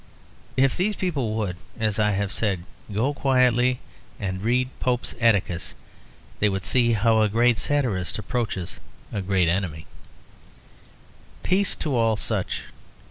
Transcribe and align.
If 0.57 0.75
these 0.75 0.95
people 0.95 1.35
would, 1.35 1.57
as 1.79 1.99
I 1.99 2.09
have 2.09 2.31
said, 2.31 2.63
go 2.91 3.13
quietly 3.13 3.77
and 4.19 4.41
read 4.41 4.69
Pope's 4.79 5.13
"Atticus," 5.21 5.75
they 6.39 6.49
would 6.49 6.65
see 6.65 6.93
how 6.93 7.21
a 7.21 7.29
great 7.29 7.59
satirist 7.59 8.17
approaches 8.17 8.79
a 9.13 9.21
great 9.21 9.47
enemy: 9.47 9.85
"Peace 11.43 11.75
to 11.75 11.95
all 11.95 12.17
such! 12.17 12.63